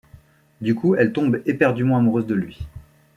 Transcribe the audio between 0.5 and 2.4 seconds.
Du coup, elle tombe éperdument amoureuse de